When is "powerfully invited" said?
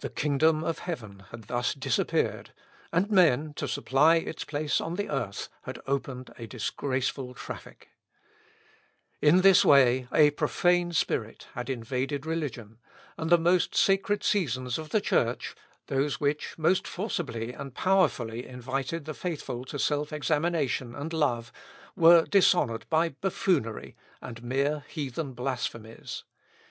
17.74-19.06